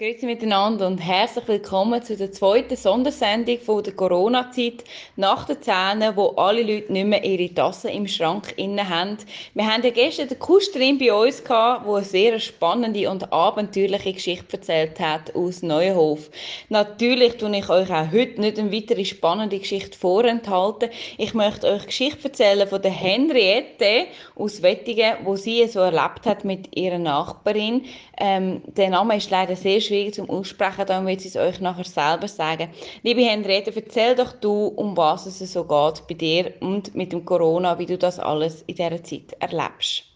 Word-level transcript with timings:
Grüezi 0.00 0.24
miteinander 0.24 0.86
und 0.86 0.96
herzlich 0.96 1.46
willkommen 1.46 2.02
zu 2.02 2.16
der 2.16 2.32
zweiten 2.32 2.74
Sondersendung 2.74 3.58
von 3.58 3.84
der 3.84 3.92
Corona-Zeit 3.92 4.82
nach 5.16 5.44
den 5.44 5.60
Zähnen, 5.60 6.16
wo 6.16 6.28
alle 6.36 6.62
Leute 6.62 6.90
nicht 6.90 7.06
mehr 7.06 7.22
ihre 7.22 7.52
Tassen 7.52 7.90
im 7.90 8.08
Schrank 8.08 8.54
innen 8.56 8.88
haben. 8.88 9.18
Wir 9.52 9.66
haben 9.66 9.82
ja 9.82 9.90
gestern 9.90 10.28
den 10.28 10.38
Kustrin 10.38 10.96
bei 10.96 11.12
uns 11.12 11.44
gehabt, 11.44 11.84
wo 11.84 11.96
eine 11.96 12.06
sehr 12.06 12.40
spannende 12.40 13.10
und 13.10 13.30
abenteuerliche 13.30 14.14
Geschichte 14.14 14.56
erzählt 14.56 14.98
hat 15.00 15.36
aus 15.36 15.60
Neuhof. 15.60 16.30
Natürlich 16.70 17.36
tue 17.36 17.54
ich 17.54 17.68
euch 17.68 17.90
auch 17.90 18.10
heute 18.10 18.40
nicht 18.40 18.58
eine 18.58 18.72
weitere 18.72 19.04
spannende 19.04 19.58
Geschichte 19.58 19.98
vorenthalten. 19.98 20.88
Ich 21.18 21.34
möchte 21.34 21.66
euch 21.66 21.84
Geschichte 21.84 22.28
erzählen 22.28 22.66
von 22.66 22.80
der 22.80 22.90
Henriette 22.90 24.06
aus 24.34 24.62
Wettingen, 24.62 25.16
wo 25.24 25.36
sie 25.36 25.68
so 25.68 25.80
erlebt 25.80 26.24
hat 26.24 26.46
mit 26.46 26.74
ihrer 26.74 26.98
Nachbarin. 26.98 27.84
Ähm, 28.16 28.62
der 28.64 28.88
Name 28.88 29.18
ist 29.18 29.30
leider 29.30 29.56
sehr 29.56 29.82
schwierig 29.90 30.14
zum 30.14 30.30
Aussprechen, 30.30 30.86
darum 30.86 31.08
ich 31.08 31.26
es 31.26 31.36
euch 31.36 31.60
nachher 31.60 31.84
selber 31.84 32.28
sagen. 32.28 32.70
Liebe 33.02 33.22
Henriette, 33.22 33.72
erzähl 33.74 34.14
doch 34.14 34.32
du, 34.32 34.68
um 34.68 34.96
was 34.96 35.26
es 35.26 35.52
so 35.52 35.64
geht 35.64 36.06
bei 36.06 36.14
dir 36.14 36.54
und 36.60 36.94
mit 36.94 37.12
dem 37.12 37.24
Corona, 37.24 37.78
wie 37.78 37.86
du 37.86 37.98
das 37.98 38.20
alles 38.20 38.62
in 38.68 38.76
dieser 38.76 39.02
Zeit 39.02 39.34
erlebst. 39.40 40.09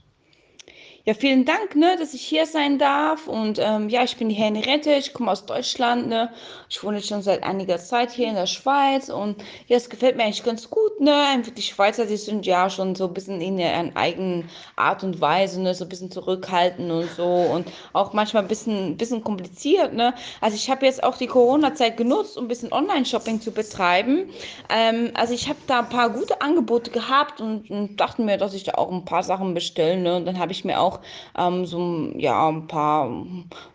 Ja, 1.07 1.13
vielen 1.13 1.45
Dank, 1.45 1.77
ne, 1.77 1.97
dass 1.99 2.15
ich 2.15 2.23
hier 2.23 2.47
sein 2.47 2.79
darf. 2.79 3.29
Und 3.29 3.59
ähm, 3.59 3.91
ja, 3.91 4.05
ich 4.05 4.17
bin 4.17 4.31
die 4.31 4.35
Henriette, 4.35 4.95
ich 4.95 5.13
komme 5.13 5.31
aus 5.31 5.45
Deutschland. 5.45 6.09
Ne. 6.09 6.33
Ich 6.71 6.83
wohne 6.83 6.97
jetzt 6.97 7.09
schon 7.09 7.21
seit 7.21 7.43
einiger 7.43 7.77
Zeit 7.77 8.11
hier 8.11 8.29
in 8.29 8.37
der 8.37 8.47
Schweiz. 8.47 9.11
Und 9.11 9.37
ja, 9.67 9.77
es 9.77 9.91
gefällt 9.91 10.17
mir 10.17 10.23
eigentlich 10.23 10.45
ganz 10.45 10.71
gut. 10.71 10.99
Ne. 11.01 11.43
Die 11.55 11.61
Schweizer, 11.61 12.07
die 12.07 12.17
sind 12.17 12.47
ja 12.47 12.71
schon 12.71 12.95
so 12.95 13.07
ein 13.07 13.13
bisschen 13.13 13.43
in 13.43 13.61
einer 13.61 13.95
eigenen 13.95 14.49
Art 14.77 15.05
und 15.05 15.21
Weise, 15.21 15.61
ne, 15.61 15.75
so 15.75 15.85
ein 15.85 15.91
bisschen 15.91 16.11
zurückhaltend 16.11 16.91
und 16.91 17.11
so. 17.11 17.27
Und 17.27 17.71
auch 17.93 18.15
manchmal 18.15 18.43
ein 18.43 18.49
bisschen, 18.49 18.93
ein 18.93 18.97
bisschen 18.97 19.23
kompliziert. 19.23 19.93
Ne. 19.93 20.15
Also 20.41 20.57
ich 20.57 20.71
habe 20.71 20.87
jetzt 20.87 21.05
auch 21.05 21.19
die 21.19 21.27
Corona-Zeit 21.27 21.99
genutzt, 21.99 22.39
um 22.39 22.47
ein 22.47 22.49
bisschen 22.49 22.73
Online-Shopping 22.73 23.43
zu 23.43 23.53
betreiben. 23.53 24.31
Ähm, 24.71 25.11
also 25.13 25.35
ich 25.35 25.51
habe 25.51 25.59
da 25.67 25.81
ein 25.81 25.91
paar 25.91 26.09
gute 26.09 26.41
Angebote 26.41 26.91
gehabt 26.91 27.43
und, 27.43 27.69
und 27.69 27.99
dachte 27.99 28.23
mir, 28.23 28.39
dass 28.39 28.55
ich 28.55 28.65
da 28.65 28.73
auch 28.77 28.91
ein 28.91 29.05
paar 29.05 29.23
Sachen 29.23 29.53
bestelle. 29.53 29.99
Ne. 29.99 30.17
Und 30.17 30.25
dann 30.25 30.39
habe 30.39 30.53
ich 30.53 30.65
mir 30.65 30.81
auch 30.81 30.94
auch 30.95 31.01
ähm, 31.39 31.67
so 31.67 32.11
ja, 32.17 32.49
ein 32.49 32.67
paar, 32.67 33.11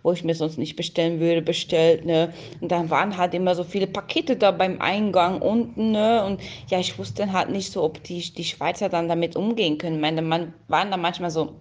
wo 0.04 0.12
ich 0.12 0.24
mir 0.24 0.36
sonst 0.36 0.58
nicht 0.58 0.76
bestellen 0.76 1.20
würde, 1.20 1.42
bestellt. 1.42 2.06
Ne? 2.06 2.34
Und 2.62 2.72
dann 2.72 2.90
waren 2.90 3.18
halt 3.18 3.34
immer 3.34 3.56
so 3.56 3.64
viele 3.64 3.88
Pakete 3.88 4.36
da 4.36 4.52
beim 4.52 4.82
Eingang 4.82 5.42
unten. 5.42 5.92
Ne? 5.92 6.26
Und 6.26 6.42
ja, 6.68 6.80
ich 6.80 6.98
wusste 6.98 7.32
halt 7.32 7.50
nicht 7.50 7.72
so, 7.72 7.84
ob 7.84 8.04
die, 8.04 8.34
die 8.34 8.44
Schweizer 8.44 8.90
dann 8.90 9.08
damit 9.08 9.36
umgehen 9.36 9.78
können. 9.78 9.96
Ich 9.96 10.02
meine, 10.02 10.22
man 10.22 10.54
waren 10.68 10.92
da 10.92 10.98
manchmal 10.98 11.32
so 11.32 11.56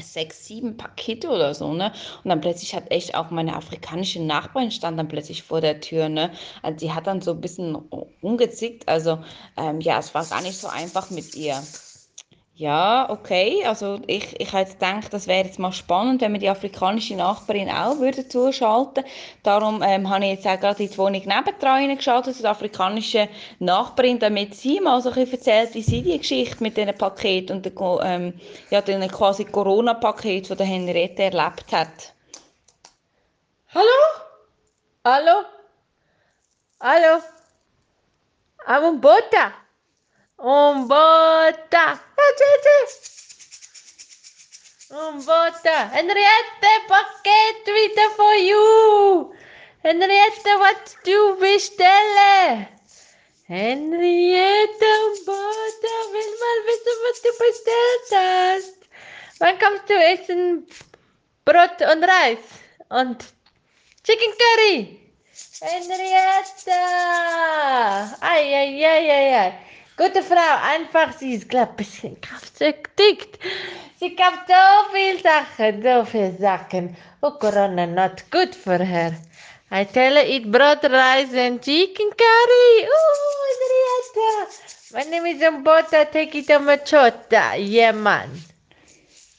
sechs, 0.00 0.46
sieben 0.46 0.76
Pakete 0.76 1.28
oder 1.28 1.54
so, 1.54 1.72
ne? 1.72 1.92
Und 2.24 2.30
dann 2.30 2.40
plötzlich 2.40 2.74
hat 2.74 2.90
echt 2.90 3.14
auch 3.14 3.30
meine 3.30 3.54
afrikanische 3.54 4.22
Nachbarin 4.22 4.70
stand 4.70 4.98
dann 4.98 5.08
plötzlich 5.08 5.42
vor 5.42 5.60
der 5.60 5.80
Tür, 5.80 6.08
ne? 6.08 6.30
Also 6.62 6.78
die 6.78 6.92
hat 6.92 7.06
dann 7.06 7.20
so 7.20 7.32
ein 7.32 7.40
bisschen 7.40 7.76
umgezickt. 8.20 8.88
Also 8.88 9.18
ähm, 9.56 9.80
ja, 9.80 9.98
es 9.98 10.14
war 10.14 10.24
gar 10.24 10.40
nicht 10.42 10.58
so 10.58 10.68
einfach 10.68 11.10
mit 11.10 11.34
ihr. 11.34 11.62
Ja, 12.54 13.08
okay. 13.08 13.64
Also 13.64 14.00
ich, 14.06 14.38
ich 14.38 14.52
hätte 14.52 14.74
gedacht, 14.74 15.12
das 15.12 15.26
wäre 15.26 15.44
jetzt 15.46 15.58
mal 15.58 15.72
spannend, 15.72 16.20
wenn 16.20 16.32
wir 16.32 16.38
die 16.38 16.50
afrikanische 16.50 17.16
Nachbarin 17.16 17.70
auch 17.70 17.98
würde 17.98 18.28
zuschalten 18.28 19.04
Darum 19.42 19.82
ähm, 19.82 20.10
habe 20.10 20.26
ich 20.26 20.32
jetzt 20.32 20.46
auch 20.46 20.60
gerade 20.60 20.82
in 20.82 20.90
die 20.90 20.98
Wohnung 20.98 21.22
nebendran 21.24 21.96
geschaltet, 21.96 22.38
die 22.38 22.46
afrikanische 22.46 23.28
Nachbarin, 23.58 24.18
damit 24.18 24.54
sie 24.54 24.80
mal 24.80 25.00
so 25.00 25.08
ein 25.08 25.14
bisschen 25.14 25.38
erzählt, 25.38 25.74
wie 25.74 25.82
sie 25.82 26.02
die 26.02 26.18
Geschichte 26.18 26.62
mit 26.62 26.76
diesen 26.76 26.94
Paketen 26.94 27.56
und 27.56 27.64
den, 27.64 27.74
ähm, 28.02 28.40
ja, 28.70 28.82
den 28.82 29.08
quasi 29.10 29.46
Corona-Paket 29.46 30.46
von 30.48 30.56
der 30.56 30.66
Henriette 30.66 31.22
erlebt 31.22 31.72
hat. 31.72 32.12
Hallo? 33.74 33.86
Hallo? 35.04 35.46
Hallo? 36.80 37.22
Amumbota? 40.42 42.00
Umbota! 42.18 42.76
Umbota! 44.90 45.88
Henriette, 45.94 46.72
Paket 46.88 47.66
wieder 47.66 48.10
for 48.16 48.34
you! 48.34 49.34
Henriette, 49.84 50.58
was 50.58 50.96
du 51.04 51.36
bestellen? 51.38 52.66
Henriette, 53.46 54.90
Umbota, 55.06 55.94
will 56.10 56.32
mal 56.42 56.58
wissen, 56.66 56.96
was 57.06 57.22
du 57.22 57.30
bestellt 57.38 58.10
hast. 58.10 58.78
Wann 59.38 59.58
kommst 59.60 59.88
du 59.88 59.94
essen? 59.94 60.66
Brot 61.44 61.80
und 61.82 62.02
Reis 62.02 62.38
und 62.88 63.24
Chicken 64.02 64.34
Curry. 64.40 64.98
Henriette! 65.60 66.80
Ei, 68.20 68.54
ei, 68.54 68.84
ei, 68.84 69.08
ei, 69.08 69.34
ei. 69.34 69.52
Gute 70.02 70.24
Frau, 70.24 70.56
einfach, 70.64 71.16
sie 71.16 71.34
ist, 71.34 71.48
glaube 71.48 71.74
ich, 71.78 72.02
ein 72.02 72.14
bisschen 72.14 72.20
kraftdickt. 72.20 73.38
Sie 74.00 74.16
kauft 74.16 74.48
so 74.48 74.92
viel 74.92 75.22
Sachen, 75.22 75.80
so 75.80 76.04
viele 76.04 76.36
Sachen. 76.40 76.96
Oh, 77.20 77.30
Corona, 77.30 77.86
not 77.86 78.28
good 78.32 78.52
for 78.52 78.80
her. 78.80 79.12
I 79.70 79.84
tell 79.84 80.16
her, 80.16 80.26
eat 80.26 80.52
rice 80.52 81.32
and 81.34 81.62
chicken 81.62 82.10
curry. 82.10 82.88
Oh, 82.88 83.46
Henrietta. 83.60 84.52
My 84.92 85.04
name 85.08 85.26
is 85.26 85.40
Umbota, 85.40 86.10
take 86.10 86.34
it 86.34 86.50
on 86.50 86.64
machota. 86.64 87.54
Yeah, 87.56 87.92
man. 87.92 88.28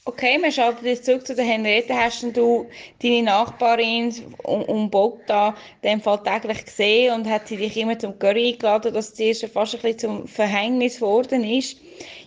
Okay, 0.06 0.38
wir 0.42 0.52
schalten 0.52 0.84
jetzt 0.84 1.06
zurück 1.06 1.26
zu 1.26 1.34
der 1.34 1.46
Henriette. 1.46 1.94
Hast 1.94 2.22
du 2.36 2.66
deine 3.02 3.22
Nachbarin 3.22 4.14
um, 4.42 4.60
um 4.64 4.90
Bogota 4.90 5.54
in 5.80 5.92
dem 5.92 6.00
Fall 6.02 6.22
täglich 6.22 6.66
gesehen 6.66 7.14
und 7.14 7.26
hat 7.26 7.48
sie 7.48 7.56
dich 7.56 7.74
immer 7.78 7.98
zum 7.98 8.18
Curry 8.18 8.52
eingeladen, 8.52 8.92
dass 8.92 9.16
sie 9.16 9.34
schon 9.34 9.48
fast 9.48 9.74
ein 9.74 9.80
bisschen 9.80 9.98
zum 10.00 10.28
Verhängnis 10.28 10.96
geworden 10.96 11.42
ist? 11.42 11.78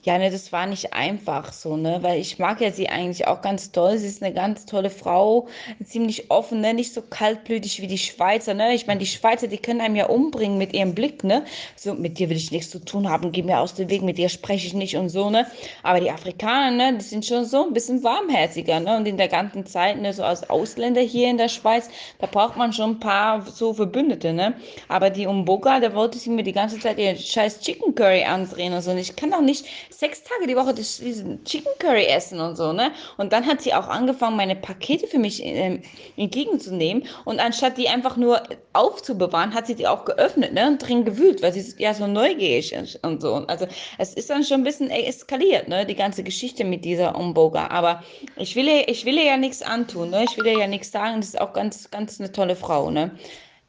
Ja, 0.07 0.18
ne, 0.18 0.31
das 0.31 0.53
war 0.53 0.66
nicht 0.68 0.94
einfach 0.94 1.51
so, 1.51 1.75
ne, 1.75 1.97
weil 2.01 2.22
ich 2.22 2.40
mag 2.40 2.62
ja 2.62 2.72
sie 2.72 2.88
eigentlich 2.88 3.28
auch 3.28 3.41
ganz 3.41 3.73
toll. 3.73 3.97
Sie 3.97 4.07
ist 4.07 4.23
eine 4.23 4.34
ganz 4.34 4.66
tolle 4.66 4.90
Frau, 4.90 5.50
ziemlich 5.84 6.31
offen, 6.31 6.62
ne, 6.62 6.73
nicht 6.73 6.94
so 6.94 7.01
kaltblütig 7.01 7.81
wie 7.81 7.88
die 7.88 7.97
Schweizer, 7.97 8.53
ne. 8.53 8.73
Ich 8.73 8.88
meine, 8.88 9.01
die 9.01 9.06
Schweizer, 9.06 9.47
die 9.50 9.57
können 9.57 9.81
einem 9.81 9.97
ja 9.97 10.06
umbringen 10.06 10.57
mit 10.57 10.73
ihrem 10.73 10.96
Blick, 10.96 11.25
ne. 11.25 11.44
So, 11.75 11.94
mit 11.94 12.19
dir 12.19 12.29
will 12.29 12.38
ich 12.38 12.51
nichts 12.51 12.72
zu 12.72 12.79
tun 12.79 13.09
haben, 13.09 13.34
geh 13.34 13.44
mir 13.44 13.59
aus 13.59 13.73
dem 13.73 13.90
Weg, 13.90 14.01
mit 14.01 14.17
dir 14.17 14.29
spreche 14.29 14.67
ich 14.67 14.73
nicht 14.73 14.96
und 14.96 15.09
so, 15.09 15.29
ne. 15.29 15.46
Aber 15.84 16.00
die 16.00 16.09
Afrikaner, 16.09 16.72
ne, 16.72 16.97
die 16.97 17.03
sind 17.03 17.25
schon 17.25 17.44
so 17.44 17.67
ein 17.67 17.73
bisschen 17.73 18.01
warmherziger, 18.01 18.79
ne. 18.79 18.96
Und 18.96 19.09
in 19.09 19.17
der 19.17 19.28
ganzen 19.28 19.66
Zeit, 19.66 20.00
ne, 20.00 20.13
so 20.13 20.23
als 20.23 20.50
Ausländer 20.50 21.01
hier 21.01 21.29
in 21.29 21.38
der 21.38 21.50
Schweiz, 21.50 21.90
da 22.19 22.28
braucht 22.28 22.56
man 22.56 22.72
schon 22.72 22.91
ein 22.91 23.00
paar 23.01 23.46
so 23.46 23.73
Verbündete, 23.73 24.31
ne. 24.31 24.53
Aber 24.88 25.09
die 25.09 25.28
Umboga, 25.28 25.81
da 25.81 25.94
wollte 25.94 26.17
sie 26.17 26.29
mir 26.29 26.44
die 26.44 26.53
ganze 26.53 26.79
Zeit 26.79 26.97
ihr 26.97 27.13
scheiß 27.17 27.59
Chicken 27.59 27.94
Curry 27.94 28.23
andrehen 28.23 28.72
und 28.72 28.81
so. 28.81 28.91
Und 28.91 29.00
ich 29.00 29.13
kann 29.17 29.34
auch 29.34 29.41
nicht 29.41 29.66
sechs 29.97 30.22
Tage 30.22 30.46
die 30.46 30.56
Woche 30.56 30.75
diesen 30.75 31.44
Chicken 31.44 31.72
Curry 31.80 32.06
essen 32.06 32.40
und 32.40 32.56
so, 32.56 32.72
ne? 32.72 32.91
Und 33.18 33.34
dann 33.34 33.47
hat 33.47 33.62
sie 33.62 33.74
auch 33.74 33.88
angefangen, 33.88 34.38
meine 34.38 34.56
Pakete 34.56 35.08
für 35.08 35.18
mich 35.18 35.41
ähm, 35.44 35.81
entgegenzunehmen. 36.18 37.08
Und 37.25 37.40
anstatt 37.40 37.80
die 37.80 37.90
einfach 37.90 38.16
nur 38.16 38.44
aufzubewahren, 38.74 39.56
hat 39.56 39.66
sie 39.66 39.74
die 39.74 39.88
auch 39.88 40.06
geöffnet, 40.06 40.53
ne? 40.53 40.68
Und 40.68 40.88
drin 40.88 41.03
gewühlt, 41.03 41.41
weil 41.41 41.52
sie 41.52 41.74
ja 41.81 41.96
so 41.96 42.06
neugierig 42.06 42.74
ist 42.74 43.03
und 43.03 43.24
so. 43.24 43.34
Also 43.47 43.66
es 43.97 44.13
ist 44.13 44.30
dann 44.30 44.44
schon 44.44 44.62
ein 44.62 44.66
bisschen 44.66 44.91
eskaliert, 44.91 45.68
ne? 45.68 45.84
Die 45.84 45.96
ganze 45.96 46.22
Geschichte 46.22 46.64
mit 46.64 46.85
dieser 46.85 47.16
Umboga. 47.16 47.68
Aber 47.69 48.03
ich 48.35 48.56
will 48.56 48.68
ihr, 48.68 48.88
ich 48.88 49.03
will 49.06 49.16
ihr 49.18 49.25
ja 49.25 49.38
nichts 49.38 49.64
antun, 49.64 50.12
ne? 50.12 50.25
Ich 50.25 50.38
will 50.38 50.46
ihr 50.46 50.59
ja 50.59 50.68
nichts 50.68 50.91
sagen. 50.91 51.22
Das 51.22 51.29
ist 51.29 51.41
auch 51.41 51.53
ganz, 51.53 51.90
ganz 51.90 52.19
eine 52.19 52.31
tolle 52.31 52.56
Frau, 52.56 52.91
ne? 52.91 53.18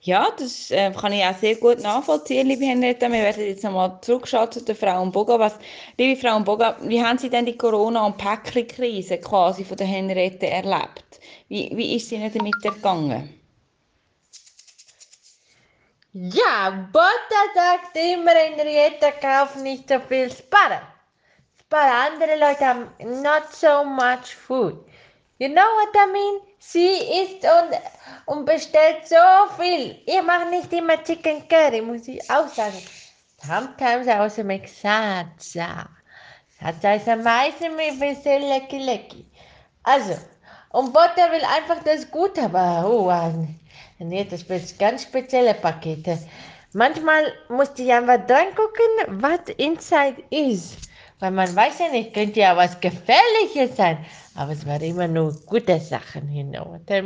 Ja, 0.00 0.28
das 0.38 0.70
äh, 0.70 0.92
kann 0.92 1.12
ich 1.12 1.24
auch 1.24 1.36
sehr 1.36 1.56
gut 1.56 1.80
nachvollziehen, 1.80 2.46
liebe 2.46 2.64
Henriette. 2.64 3.10
Wir 3.10 3.20
werden 3.20 3.44
jetzt 3.44 3.64
nochmal 3.64 3.98
zurückschauen 4.00 4.52
zu 4.52 4.62
der 4.62 4.76
Frau 4.76 5.04
Boga. 5.06 5.38
Was, 5.40 5.58
liebe 5.96 6.20
Frau 6.20 6.38
Boga, 6.40 6.76
wie 6.82 7.02
haben 7.02 7.18
Sie 7.18 7.28
denn 7.28 7.46
die 7.46 7.58
Corona- 7.58 8.06
und 8.06 8.16
Päckli-Krise 8.16 9.18
quasi 9.18 9.64
von 9.64 9.76
der 9.76 9.88
Henriette 9.88 10.46
erlebt? 10.46 11.20
Wie, 11.48 11.70
wie 11.74 11.96
ist 11.96 12.12
Ihnen 12.12 12.32
damit 12.32 12.64
ergangen? 12.64 13.34
Ja, 16.12 16.88
Botta 16.92 17.42
sagt 17.54 17.96
immer, 17.96 18.30
Henriette, 18.30 19.12
kauf 19.20 19.56
nicht 19.56 19.88
so 19.88 19.98
viel 19.98 20.30
Sparen. 20.30 20.80
Sparen, 21.60 22.12
andere 22.12 22.38
Leute 22.38 22.66
haben 22.66 23.20
not 23.20 23.52
so 23.52 23.84
much 23.84 24.34
food. 24.34 24.84
You 25.40 25.48
know 25.48 25.62
what 25.62 25.94
I 25.94 26.12
mean? 26.12 26.40
Sie 26.58 26.96
isst 27.22 27.44
und, 27.44 27.78
und 28.26 28.44
bestellt 28.44 29.06
so 29.06 29.16
viel. 29.56 30.02
Ich 30.04 30.22
mache 30.22 30.50
nicht 30.50 30.72
immer 30.72 31.02
Chicken 31.04 31.46
Curry, 31.48 31.80
muss 31.80 32.08
ich 32.08 32.28
auch 32.28 32.48
sagen. 32.48 32.82
Sometimes 33.46 34.08
I 34.08 34.14
also 34.14 34.42
make 34.42 34.66
salsa. 34.66 35.88
Salsa 36.60 36.94
ist 36.94 37.08
am 37.08 37.22
meisten 37.22 37.76
mit 37.76 38.00
bisschen 38.00 38.42
lecky 38.48 38.78
lecky. 38.78 39.26
Also, 39.84 40.16
und 40.70 40.92
Butter 40.92 41.30
will 41.30 41.44
einfach 41.44 41.84
das 41.84 42.10
Gute, 42.10 42.42
aber 42.42 42.84
oh, 42.84 43.46
nee, 44.00 44.24
das 44.24 44.40
sind 44.40 44.78
ganz 44.78 45.04
spezielle 45.04 45.54
Pakete. 45.54 46.18
Manchmal 46.72 47.32
musste 47.48 47.84
ich 47.84 47.92
einfach 47.92 48.26
dran 48.26 48.54
gucken, 48.56 49.22
was 49.22 49.40
inside 49.56 50.20
ist. 50.30 50.87
Weil 51.20 51.32
man 51.32 51.54
weiß 51.54 51.80
ja 51.80 51.88
nicht, 51.88 52.14
könnte 52.14 52.40
ja 52.40 52.56
was 52.56 52.80
Gefährliches 52.80 53.76
sein. 53.76 54.04
Aber 54.36 54.52
es 54.52 54.64
waren 54.66 54.82
immer 54.82 55.08
nur 55.08 55.34
gute 55.46 55.80
Sachen, 55.80 56.32
you 56.32 56.44
know 56.44 56.64
what 56.64 56.88
I 56.88 57.02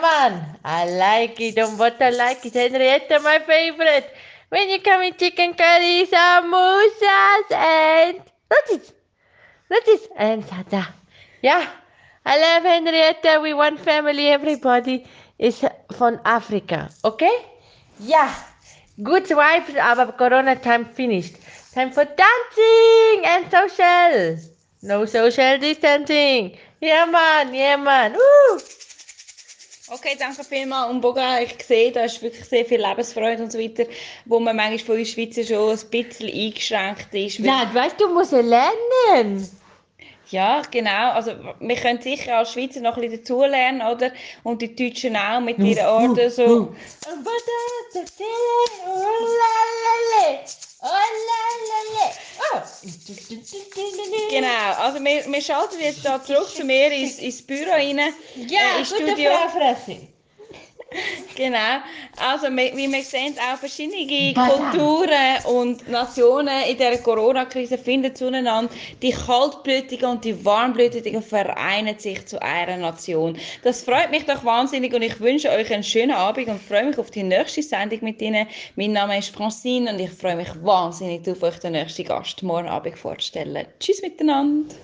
man, 0.00 0.56
I 0.64 0.98
like 0.98 1.38
it. 1.40 1.58
And 1.58 1.78
what 1.78 2.00
I 2.00 2.08
like 2.10 2.44
is 2.46 2.54
Henrietta, 2.54 3.20
my 3.20 3.38
favorite. 3.40 4.06
When 4.48 4.70
you 4.70 4.78
come 4.78 5.02
in 5.02 5.14
chicken 5.18 5.54
curry, 5.54 6.06
samosas, 6.06 7.50
and 7.50 8.22
rotis. 8.50 8.94
Rotis 9.68 10.08
and 10.16 10.44
sada. 10.46 10.88
Yeah, 11.42 11.66
I 12.24 12.40
love 12.40 12.62
Henrietta. 12.62 13.40
We 13.42 13.52
one 13.52 13.76
family. 13.76 14.28
Everybody 14.28 15.04
is 15.38 15.62
from 15.92 16.18
Africa. 16.24 16.88
Okay? 17.04 17.44
Yeah. 17.98 18.32
Good 19.02 19.28
vibes, 19.28 19.76
aber 19.78 20.12
Corona 20.12 20.54
time 20.54 20.86
finished. 20.86 21.34
Time 21.74 21.92
for 21.92 22.06
dancing 22.06 23.24
and 23.24 23.44
social. 23.50 24.38
No 24.82 25.04
social 25.04 25.58
distancing. 25.58 26.56
Yeah, 26.80 27.04
man, 27.04 27.54
yeah, 27.54 27.76
man. 27.76 28.14
Woo! 28.14 28.60
Okay, 29.88 30.16
danke 30.18 30.42
vielmals. 30.42 30.90
Und 30.90 31.00
Boga, 31.00 31.40
ich 31.40 31.62
sehe, 31.62 31.92
da 31.92 32.04
ist 32.04 32.22
wirklich 32.22 32.44
sehr 32.46 32.64
viel 32.64 32.80
Lebensfreude 32.80 33.42
und 33.42 33.52
so 33.52 33.58
weiter, 33.58 33.84
wo 34.24 34.40
man 34.40 34.56
manchmal 34.56 34.78
von 34.78 34.98
uns 34.98 35.10
Schweizer 35.10 35.44
schon 35.44 35.70
ein 35.70 35.90
bisschen 35.90 36.28
eingeschränkt 36.28 37.14
ist. 37.14 37.38
Ja, 37.38 37.66
du 37.66 37.74
weißt, 37.74 38.00
du 38.00 38.08
musst 38.08 38.32
ja 38.32 38.40
lernen. 38.40 39.48
Ja, 40.30 40.62
genau. 40.70 41.12
Also 41.12 41.32
wir 41.60 41.76
können 41.76 42.00
sicher 42.00 42.38
als 42.38 42.52
Schweizer 42.52 42.80
noch 42.80 42.96
ein 42.96 43.02
bisschen 43.02 43.20
dazulernen, 43.20 43.82
oder? 43.82 44.10
Und 44.42 44.60
die 44.60 44.74
Deutschen 44.74 45.16
auch 45.16 45.40
mit 45.40 45.58
ihren 45.58 45.86
Orten 45.86 46.30
so. 46.30 46.74
Genau, 54.30 54.72
also 54.78 55.02
wir, 55.02 55.24
wir 55.26 55.40
schalten 55.40 55.80
jetzt 55.80 56.04
da 56.04 56.22
zurück 56.22 56.48
zu 56.48 56.64
mir 56.64 56.92
ins, 56.92 57.18
ins 57.18 57.42
Büro 57.42 57.70
rein, 57.70 57.98
Ja, 58.34 58.76
äh, 58.76 58.80
ins 58.80 58.90
gute 58.90 59.08
Studio. 59.08 59.30
Frau 59.32 59.58
Fresse. 59.58 60.15
Genau, 61.36 61.80
also 62.16 62.46
wir- 62.46 62.74
wie 62.76 62.90
wir 62.90 63.02
sehen, 63.02 63.34
auch 63.52 63.58
verschiedene. 63.58 64.32
Kulturen 64.34 65.36
und 65.44 65.88
Nationen 65.88 66.62
in 66.68 66.76
dieser 66.78 66.96
Corona-Krise 66.98 67.76
finden 67.78 68.14
zueinander. 68.14 68.72
Die 69.02 69.10
Kaltblütigen 69.12 70.08
und 70.08 70.24
die 70.24 70.44
Warmblütigen 70.44 71.22
vereinen 71.22 71.98
sich 71.98 72.24
zu 72.26 72.40
einer 72.40 72.78
Nation. 72.78 73.38
Das 73.62 73.82
freut 73.82 74.10
mich 74.10 74.24
doch 74.24 74.44
wahnsinnig 74.44 74.94
und 74.94 75.02
ich 75.02 75.20
wünsche 75.20 75.50
euch 75.50 75.72
einen 75.72 75.84
schönen 75.84 76.12
Abend 76.12 76.48
und 76.48 76.60
freue 76.62 76.84
mich 76.84 76.98
auf 76.98 77.10
die 77.10 77.22
nächste 77.22 77.62
Sendung 77.62 77.98
mit 78.02 78.22
Ihnen. 78.22 78.46
Mein 78.76 78.92
Name 78.92 79.18
ist 79.18 79.34
Francine 79.34 79.92
und 79.92 80.00
ich 80.00 80.10
freue 80.10 80.36
mich 80.36 80.48
wahnsinnig 80.62 81.28
auf 81.28 81.42
euch 81.42 81.58
den 81.58 81.72
nächsten 81.72 82.04
Gast 82.04 82.42
morgen 82.42 82.68
Abend 82.68 82.98
vorzustellen. 82.98 83.66
Tschüss 83.78 84.00
miteinander. 84.02 84.74